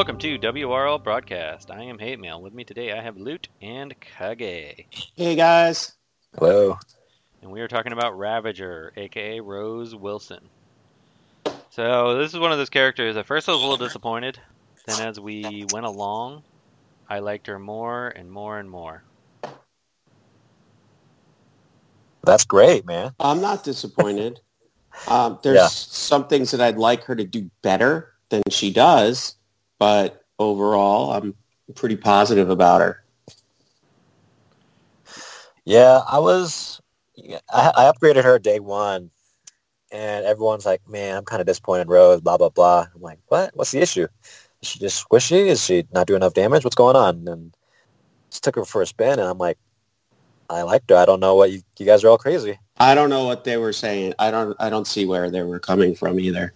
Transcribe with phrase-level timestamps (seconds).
[0.00, 1.70] Welcome to WRL Broadcast.
[1.70, 2.40] I am Hate Mail.
[2.40, 5.92] With me today, I have Loot and Kage, Hey guys.
[6.38, 6.78] Hello.
[7.42, 10.48] and we are talking about Ravager, aka Rose Wilson.
[11.68, 13.14] So this is one of those characters.
[13.18, 14.40] At first, I was a little disappointed.
[14.86, 16.44] Then, as we went along,
[17.10, 19.02] I liked her more and more and more.
[22.24, 23.12] That's great, man.
[23.20, 24.40] I'm not disappointed.
[25.08, 25.66] um, there's Yeah.
[25.68, 29.34] some things that I'd like her to do better than she does,
[29.80, 31.34] but overall, I'm
[31.74, 33.02] pretty positive about her.
[35.64, 36.80] Yeah, I was.
[37.52, 39.10] I, I upgraded her day one,
[39.90, 42.86] and everyone's like, "Man, I'm kind of disappointed, in Rose." Blah blah blah.
[42.94, 43.50] I'm like, "What?
[43.54, 44.06] What's the issue?
[44.62, 45.46] Is she just squishy?
[45.46, 46.62] Is she not doing enough damage?
[46.62, 47.54] What's going on?" And
[48.30, 49.58] just took her for a spin, and I'm like,
[50.50, 50.96] "I liked her.
[50.96, 53.56] I don't know what you you guys are all crazy." I don't know what they
[53.56, 54.14] were saying.
[54.18, 54.54] I don't.
[54.60, 56.52] I don't see where they were coming from either.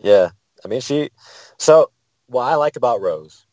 [0.00, 0.30] Yeah,
[0.64, 1.10] I mean, she.
[1.58, 1.90] So
[2.26, 3.46] what I like about Rose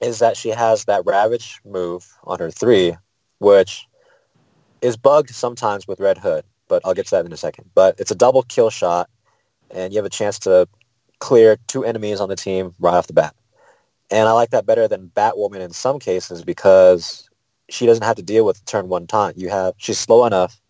[0.00, 2.96] is that she has that Ravage move on her three,
[3.38, 3.86] which
[4.82, 7.70] is bugged sometimes with Red Hood, but I'll get to that in a second.
[7.74, 9.08] But it's a double kill shot,
[9.70, 10.68] and you have a chance to
[11.20, 13.34] clear two enemies on the team right off the bat.
[14.10, 17.28] And I like that better than Batwoman in some cases because
[17.70, 19.38] she doesn't have to deal with turn one taunt.
[19.38, 20.60] You have she's slow enough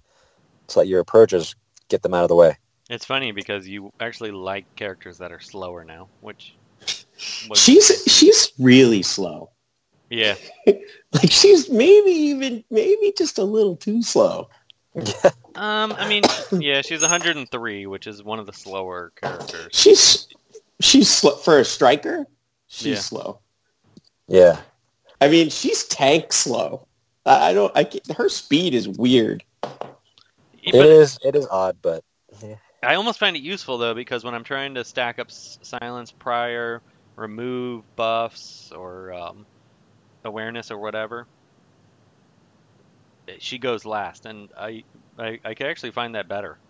[0.69, 1.57] to let your approaches
[1.89, 2.57] get them out of the way.
[2.89, 6.55] It's funny because you actually like characters that are slower now, which
[7.49, 9.51] was, She's she's really slow.
[10.11, 10.35] yeah,
[10.67, 14.49] Like she's maybe even maybe just a little too slow.
[15.57, 19.69] Um, I mean, yeah, she's 103, which is one of the slower characters.
[19.73, 20.29] She's
[20.81, 22.27] she's sl- for a striker.
[22.69, 22.99] She's Yeah.
[23.01, 23.39] slow.
[24.29, 24.61] yeah.
[25.21, 26.87] I mean, she's tank slow.
[27.25, 27.77] I, I don't.
[27.77, 29.43] I can't- her speed is weird.
[30.63, 32.03] It But is it is odd, but
[32.83, 36.11] I almost find it useful though because when I'm trying to stack up s- silence
[36.11, 36.83] prior,
[37.17, 39.47] remove buffs or um,
[40.25, 41.29] awareness or whatever,
[43.29, 44.85] eh, she goes last, and I,
[45.19, 46.61] I I can actually find that better.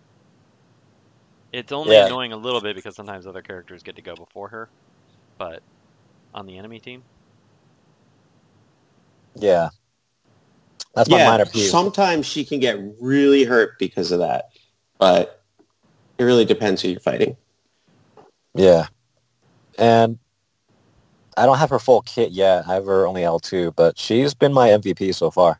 [1.51, 2.01] It's only Yeah.
[2.01, 4.71] annoying a little bit because sometimes other characters get to go before her,
[5.37, 5.63] but
[6.33, 7.05] on the enemy team,
[9.35, 9.69] Yeah.
[10.95, 11.71] That's my minor peeve.
[11.71, 14.45] sometimes she can get really hurt because of that,
[14.99, 15.41] but
[16.17, 17.37] it really depends who you're fighting.
[18.55, 18.87] Yeah.
[19.77, 20.19] And
[21.37, 22.67] I don't have her full kit yet.
[22.67, 25.59] I have her only L2, but she's been my MVP so far.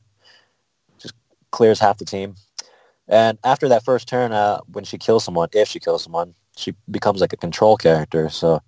[0.98, 1.14] Just
[1.52, 2.36] clears half the team.
[3.08, 6.74] And after that first turn, uh, when she kills someone, if she kills someone, she
[6.90, 8.30] becomes like a control character.
[8.30, 8.62] So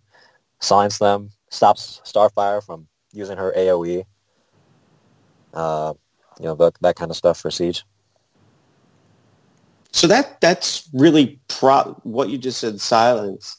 [0.60, 4.06] silence them, stops Starfire from using her AoE.
[5.54, 5.94] Uh,
[6.40, 7.84] you know, that, that kind of stuff for Siege.
[9.92, 12.00] So that that's really pro.
[12.04, 13.58] What you just said, silence.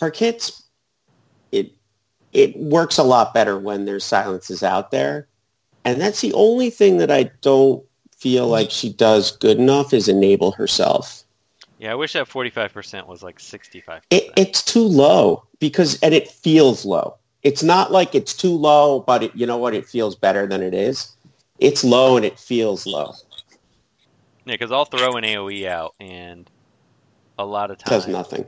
[0.00, 0.62] Her kits,
[1.52, 1.72] it
[2.38, 5.26] it works a lot better when there's silences out there,
[5.84, 7.84] and that's the only thing that I don't
[8.16, 11.24] feel like she does good enough is enable herself.
[11.78, 14.02] yeah, I wish that 45% was like 65%.
[14.10, 17.16] It, it's too low because, and it feels low.
[17.42, 19.74] It's not like it's too low, but it, you know what?
[19.74, 21.16] It feels better than it is.
[21.58, 23.14] It's low and it feels low.
[24.44, 26.48] Yeah, because I'll throw an AOE out, and
[27.38, 28.46] a lot of It does nothing.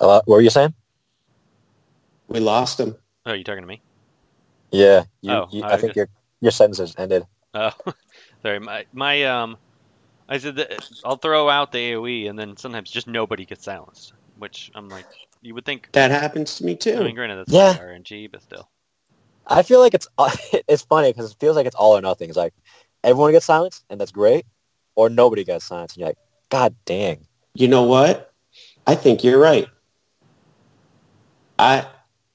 [0.00, 0.74] Uh, what were you saying?
[2.28, 2.96] We lost him.
[3.26, 3.80] Oh, are you talking to me?
[4.70, 5.04] Yeah.
[5.20, 6.08] You, Oh, you, I I think just- your,
[6.40, 7.26] your sentence has ended.
[7.54, 7.70] Oh,
[8.42, 8.58] sorry.
[8.58, 9.56] My my um,
[10.28, 10.72] I said that
[11.04, 14.12] I'll throw out the AOE, and then sometimes just nobody gets silenced.
[14.38, 15.06] Which I'm like,
[15.42, 15.88] you would think.
[15.92, 16.96] That happens to me too.
[16.96, 17.74] I mean, granted, that's Yeah.
[17.74, 17.78] yeah.
[17.78, 18.68] RNG, but still.
[19.46, 20.08] I feel like it's
[20.68, 22.28] it's funny because it feels like it's all or nothing.
[22.28, 22.54] It's like
[23.04, 24.44] everyone gets silenced and that's great,
[24.96, 26.18] or nobody gets silenced and you're like,
[26.50, 27.26] God dang.
[27.54, 28.32] You know what?
[28.86, 29.68] I think you're right.
[31.58, 31.86] I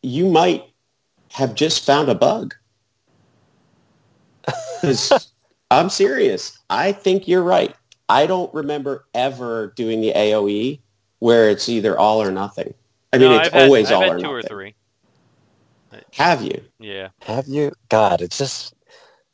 [0.01, 0.63] you might
[1.31, 2.55] have just found a bug.
[5.71, 6.57] I'm serious.
[6.69, 7.75] I think you're right.
[8.07, 10.79] I don't remember ever doing the AOE
[11.19, 12.73] where it's either all or nothing.
[13.13, 14.49] I mean, no, it's I've had, always I've all had or two or nothing.
[14.49, 14.75] three.
[16.13, 16.61] Have you?
[16.79, 17.09] Yeah.
[17.21, 17.71] Have you?
[17.89, 18.73] God, it's just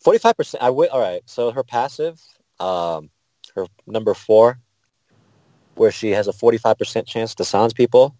[0.03, 0.63] forty five percent.
[0.63, 0.89] I would.
[0.89, 1.21] All right.
[1.25, 2.21] So her passive,
[2.59, 3.09] um,
[3.55, 4.59] her number four,
[5.75, 8.15] where she has a forty five percent chance to silence people.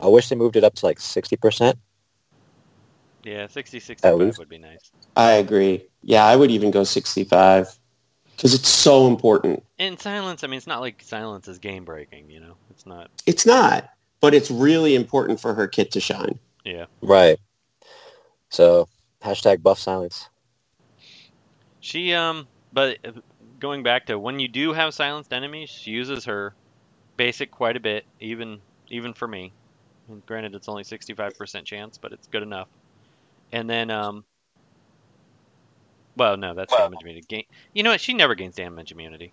[0.00, 1.78] I wish they moved it up to like sixty percent.
[3.24, 4.92] Yeah, 60, 65 would be nice.
[5.16, 5.86] I agree.
[6.02, 7.78] Yeah, I would even go 65
[8.36, 9.64] because it's so important.
[9.78, 12.56] And silence, I mean, it's not like silence is game breaking, you know?
[12.68, 13.10] It's not.
[13.24, 13.88] It's not,
[14.20, 16.38] but it's really important for her kit to shine.
[16.64, 16.84] Yeah.
[17.00, 17.38] Right.
[18.50, 18.88] So
[19.22, 20.28] hashtag buff silence.
[21.80, 23.12] She, um, but uh,
[23.58, 26.54] going back to when you do have silenced enemies, she uses her
[27.16, 29.52] basic quite a bit, even even for me.
[30.08, 32.68] And granted, it's only 65% chance, but it's good enough.
[33.52, 34.24] And then, um,
[36.16, 37.26] well, no, that's Well- damage immunity.
[37.28, 38.00] Gain, you know what?
[38.00, 39.32] She never gains damage immunity.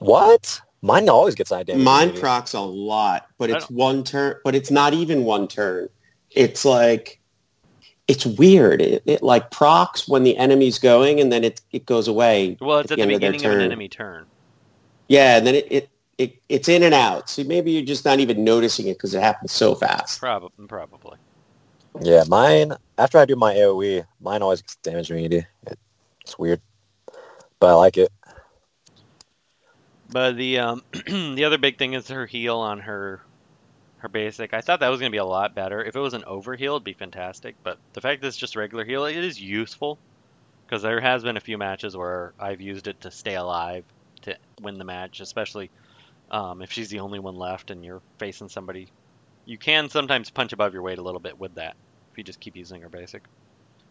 [0.00, 0.60] What?
[0.82, 1.82] Mine always gets eye damage.
[1.82, 2.20] Mine immunity.
[2.20, 4.36] procs a lot, but I it's one turn.
[4.44, 5.88] But it's not even one turn.
[6.30, 7.20] It's like
[8.06, 8.82] it's weird.
[8.82, 12.58] It, it like procs when the enemy's going, and then it it goes away.
[12.60, 14.26] Well, it's At at, the the end of beginning of an enemy turn.
[15.08, 15.88] Yeah, and then it, it,
[16.18, 17.28] it it's in and out.
[17.28, 20.20] So maybe you're just not even noticing it because it happens so fast.
[20.20, 21.18] Probably, probably.
[22.00, 22.74] Yeah, mine.
[22.98, 25.46] After I do my AOE, mine always gets damage immunity.
[26.22, 26.60] It's weird,
[27.60, 28.10] but I like it.
[30.10, 33.20] But the um, the other big thing is her heal on her
[33.98, 34.52] her basic.
[34.52, 35.82] I thought that was going to be a lot better.
[35.82, 37.56] If it was an overheal, it'd be fantastic.
[37.62, 39.98] But the fact that it's just regular heal, it is useful
[40.66, 43.84] because there has been a few matches where I've used it to stay alive
[44.22, 45.70] to win the match, especially
[46.30, 48.92] um, if she's the only one left and you're facing somebody.
[49.46, 51.76] You can sometimes punch above your weight a little bit with that
[52.12, 53.24] if you just keep using her basic.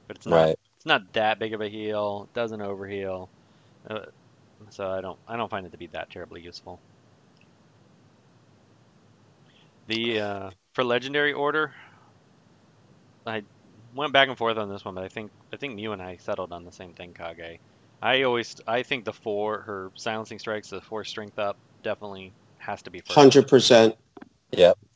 [0.07, 0.57] But it's not Right.
[0.77, 2.25] it's not that big of a heal.
[2.29, 3.29] It doesn't overheal.
[3.89, 4.05] Uh,
[4.71, 6.81] so I don't I don't find it to be that terribly useful.
[9.87, 11.73] The uh, for legendary order,
[13.25, 13.43] I
[13.93, 16.17] went back and forth on this one, but I think I think you and I
[16.17, 17.59] settled on the same thing, Kage.
[18.01, 22.81] I always I think the four her silencing strikes, the four strength up, definitely has
[22.83, 23.13] to be first.
[23.13, 23.95] Hundred percent.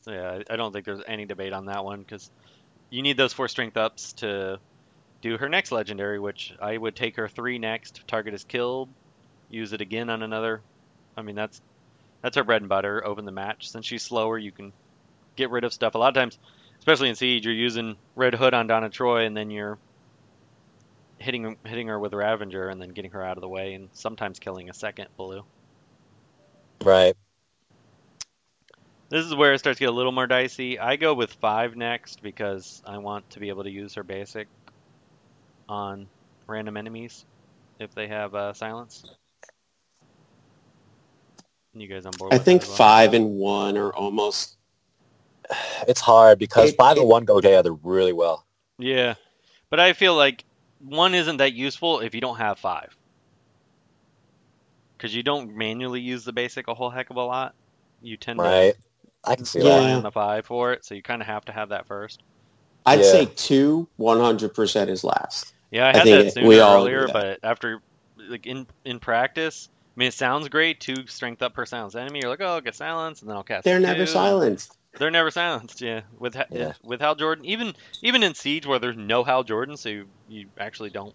[0.06, 2.30] Yeah, I I don't think there's any debate on that one because
[2.90, 4.58] you need those four strength ups to
[5.20, 8.06] do her next legendary, which I would take her three next.
[8.06, 8.88] Target is killed,
[9.50, 10.62] use it again on another.
[11.16, 11.60] I mean that's
[12.22, 13.04] that's her bread and butter.
[13.04, 13.70] Open the match.
[13.70, 14.72] Since she's slower, you can
[15.36, 15.94] get rid of stuff.
[15.94, 16.38] A lot of times,
[16.78, 19.78] especially in Siege, you're using Red Hood on Donna Troy, and then you're
[21.18, 24.38] hitting hitting her with Ravager, and then getting her out of the way, and sometimes
[24.38, 25.44] killing a second blue.
[26.84, 27.14] Right.
[29.10, 30.78] This is where it starts to get a little more dicey.
[30.78, 34.48] I go with five next because I want to be able to use her basic
[35.68, 36.06] on
[36.46, 37.24] random enemies
[37.78, 39.04] if they have uh, silence.
[41.74, 42.32] You guys on board?
[42.34, 42.76] I with think that well?
[42.76, 44.56] five and one are almost.
[45.88, 48.44] It's hard because It- five it- and one go together really well.
[48.78, 49.14] Yeah,
[49.70, 50.44] but I feel like
[50.80, 52.94] one isn't that useful if you don't have five,
[54.98, 57.54] because you don't manually use the basic a whole heck of a lot.
[58.02, 58.74] You tend to Right.
[59.24, 59.70] I can see to Yeah.
[59.74, 59.78] that.
[59.80, 62.22] rely on the five for it, so you kind of have to have that first.
[62.86, 63.04] I'd Yeah.
[63.12, 65.52] say two, one hundred percent is last.
[65.70, 67.80] Yeah, I I had think that it- sooner we all earlier, agree but after
[68.16, 70.80] like in in practice, I mean, it sounds great.
[70.80, 72.20] Two strength up per silence enemy.
[72.22, 73.64] You're like, oh, I'll get silence, and then I'll cast.
[73.64, 74.76] They're never silenced.
[74.98, 75.80] They're never silenced.
[75.80, 76.72] Yeah, with ha- Yeah.
[76.82, 80.46] with Hal Jordan, even even in Siege where there's no Hal Jordan, so you, you
[80.58, 81.14] actually don't.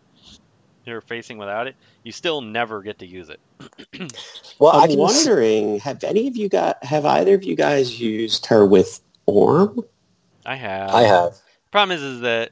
[0.86, 1.76] You're facing without it.
[2.04, 3.40] You still never get to use it.
[4.60, 7.56] Well, I I'm can s- wondering, have any of you got, have either of you
[7.56, 9.80] guys used her with Orm?
[10.46, 10.92] I have.
[10.92, 11.36] I have.
[11.72, 12.52] Problem is, is that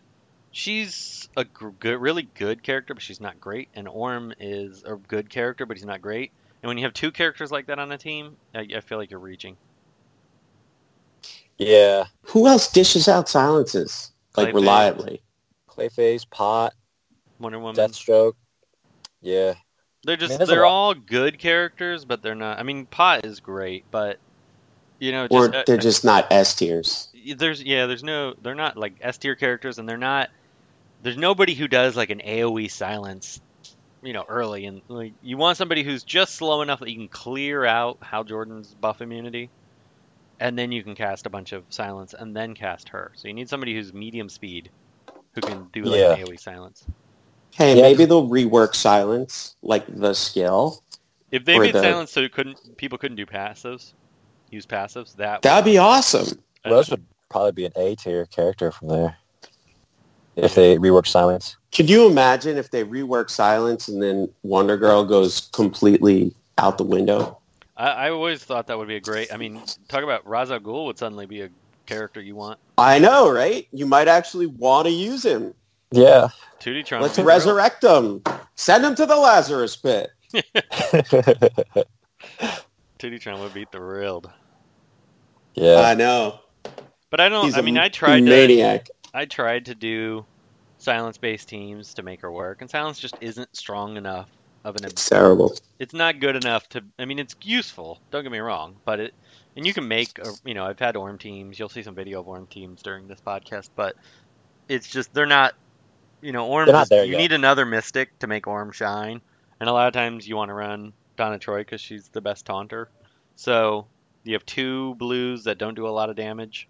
[0.51, 3.69] she's a gr- good, really good character, but she's not great.
[3.75, 6.31] And Orm is a good character, but he's not great.
[6.63, 9.12] And when you have two characters like that on a team, I, I feel like
[9.12, 9.57] you're reaching.
[11.57, 12.06] Yeah.
[12.24, 14.54] Who else dishes out silences like Clayface.
[14.56, 15.22] reliably?
[15.69, 16.74] Clayface, Pot,
[17.42, 17.76] Wonder Woman.
[17.76, 18.33] Deathstroke.
[19.21, 19.56] Yeah.
[20.04, 22.60] They're just Man, there's a they're all good characters, but they're not.
[22.60, 24.18] I mean, Pot is great, but
[25.00, 27.10] you know, just, Or uh, they're just not S tiers?
[27.36, 30.30] there's yeah, there's no they're not like S tier characters, and they're not.
[31.04, 33.42] There's nobody who does like an AOE silence,
[34.02, 37.07] you know, early, and like you want somebody who's just slow enough that you can
[37.07, 39.50] clear out Hal Jordan's buff immunity,
[40.40, 43.12] and then you can cast a bunch of silence and then cast her.
[43.16, 44.69] So you need somebody who's medium speed,
[45.36, 46.14] who can do like Yeah.
[46.14, 46.83] an AOE silence.
[47.54, 50.84] Hey, Yeah, maybe they'll rework silence, like the skill.
[51.31, 53.94] If they Or made the- silence so it couldn't people couldn't do passives,
[54.50, 56.40] use passives, that That'd be awesome.
[56.66, 59.18] Rose would probably be an A tier character from there.
[60.36, 61.58] If they rework silence.
[61.74, 66.84] Could you imagine if they rework silence and then Wonder Girl goes completely out the
[66.84, 67.38] window?
[67.78, 69.34] I, I always thought that would be a great.
[69.34, 71.50] I mean, talk about Ra's al Ghul would suddenly be a
[71.86, 72.60] character you want.
[72.78, 73.68] I know, right?
[73.72, 75.54] You might actually want to use him.
[75.92, 76.30] Yeah.
[76.60, 77.57] 2D Let's would be thrilled.
[77.57, 78.24] resurrect him.
[78.56, 80.12] Send him to the Lazarus pit.
[80.33, 80.74] 2D
[83.00, 84.31] beat the be thrilled.
[85.56, 85.81] yeah.
[85.81, 86.40] I know.
[87.10, 87.45] But I don't.
[87.45, 88.30] He's I a mean, I tried to.
[88.30, 88.90] maniac.
[89.14, 90.26] I tried to do
[90.78, 94.30] silence-based teams to make her work, and silence just isn't strong enough
[94.64, 94.86] of an.
[94.86, 95.54] It's terrible.
[95.80, 96.83] It's not good enough to.
[97.00, 98.00] I mean, it's useful.
[98.12, 99.14] Don't get me wrong, but it.
[99.57, 100.18] And you can make.
[100.19, 101.60] A, you know, I've had Orm teams.
[101.60, 103.95] You'll see some video of Orm teams during this podcast, but
[104.69, 105.54] it's just they're not.
[106.21, 106.66] You know, Orm.
[106.66, 107.18] They're not is- there you yet.
[107.18, 109.21] need another Mystic to make Orm shine,
[109.59, 112.45] and a lot of times you want to run Donna Troy because she's the best
[112.45, 112.90] taunter.
[113.35, 113.87] So
[114.23, 116.69] You have two blues that don't do a lot of damage.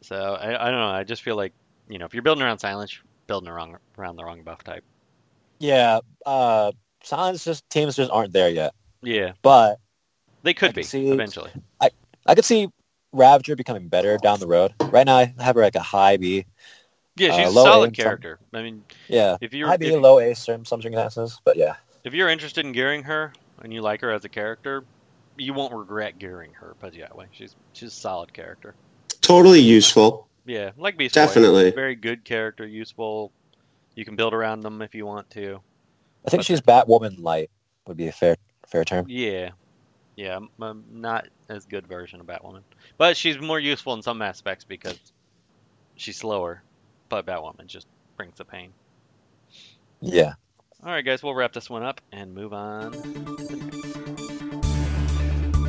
[0.00, 0.88] So I, I don't know.
[0.88, 1.52] I just feel like
[1.88, 4.84] you know if you're building around silence, you're building around around the wrong buff type.
[5.60, 6.72] Yeah, uh,
[7.02, 8.74] silence just teams just aren't there yet.
[9.02, 9.78] Yeah, But
[10.42, 11.50] they could can be see- eventually.
[11.80, 12.68] I could see
[13.12, 14.74] Ravager becoming better down the road.
[14.90, 16.44] Right now, I have her like a high B.
[17.18, 18.38] Yeah, uh, she's a low solid aim, some- character.
[18.52, 21.40] I mean, Yeah, if you're high B, if, low A, some some circumstances.
[21.44, 23.32] But yeah, if you're interested in gearing her
[23.62, 24.84] and you like her as a character,
[25.36, 26.74] you won't regret gearing her.
[26.80, 27.26] Put it that way.
[27.32, 28.74] She's she's a solid character.
[29.20, 30.28] Totally useful.
[30.46, 31.20] Yeah, like Beast Boy.
[31.26, 31.70] Definitely.
[31.72, 33.32] Very good character, useful.
[33.94, 35.60] You can build around them if you want to.
[36.26, 37.50] I think But- she's Batwoman light
[37.86, 39.06] would be a fair fair term.
[39.08, 39.50] Yeah,
[40.16, 42.62] yeah, I'm, I'm not as good version of Batwoman,
[42.96, 44.98] but she's more useful in some aspects because
[45.96, 46.62] she's slower.
[47.08, 47.86] But Batwoman just
[48.16, 48.72] brings the pain.
[50.00, 50.34] Yeah.
[50.84, 52.92] All right, guys, we'll wrap this one up and move on.
[52.92, 53.98] to the next.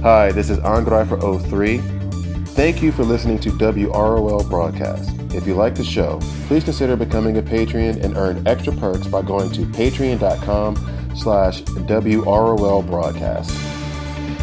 [0.01, 2.47] Hi, this is Andre for O3.
[2.49, 5.09] Thank you for listening to WROL Broadcast.
[5.33, 9.21] If you like the show, please consider becoming a Patreon and earn extra perks by
[9.21, 10.75] going to patreon.com
[11.15, 13.49] slash WROL Broadcast.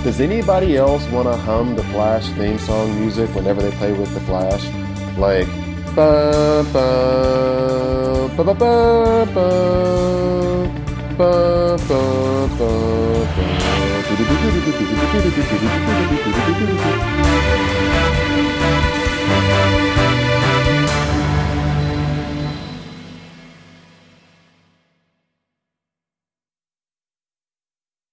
[0.05, 4.13] Does anybody else want to hum the Flash theme song music whenever they play with
[4.15, 4.65] the Flash?
[5.19, 5.49] Like,
[5.97, 6.89] ba ba
[8.37, 8.55] ba ba
[11.17, 12.05] ba
[12.59, 12.77] ba